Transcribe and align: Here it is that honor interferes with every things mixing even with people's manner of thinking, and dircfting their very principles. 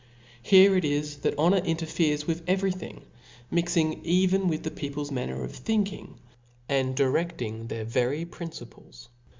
Here 0.41 0.75
it 0.75 0.83
is 0.83 1.17
that 1.17 1.37
honor 1.37 1.59
interferes 1.63 2.25
with 2.25 2.41
every 2.47 2.71
things 2.71 3.03
mixing 3.51 4.03
even 4.03 4.47
with 4.47 4.75
people's 4.75 5.11
manner 5.11 5.43
of 5.43 5.51
thinking, 5.53 6.17
and 6.67 6.95
dircfting 6.95 7.67
their 7.67 7.85
very 7.85 8.25
principles. 8.25 9.09